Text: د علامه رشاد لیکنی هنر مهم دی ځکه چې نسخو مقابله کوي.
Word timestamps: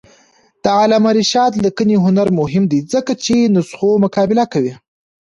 د 0.63 0.65
علامه 0.79 1.11
رشاد 1.19 1.51
لیکنی 1.65 1.95
هنر 2.05 2.27
مهم 2.39 2.63
دی 2.71 2.79
ځکه 2.93 3.11
چې 3.23 3.35
نسخو 3.55 3.89
مقابله 4.03 4.43
کوي. 4.53 4.73